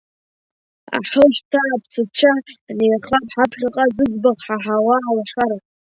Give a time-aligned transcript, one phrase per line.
[0.95, 2.31] Аҳы, шьҭа, аԥсацәа,
[2.65, 5.67] ҳнеихап ҳаԥхьаҟа, зыӡбахә ҳаҳауа алашарахь…